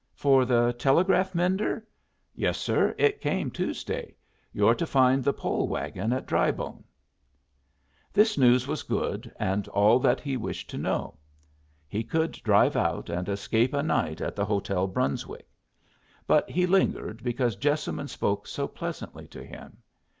[0.15, 1.85] "For the telegraph mender?
[2.33, 2.95] Yes, sir.
[2.97, 4.15] It came Tuesday.
[4.51, 6.83] You're to find the pole wagon at Drybone."
[8.11, 11.19] This news was good, and all that he wished to know.
[11.87, 15.47] He could drive out and escape a night at the Hotel Brunswick.
[16.25, 19.83] But he lingered, because Jessamine spoke so pleasantly to him.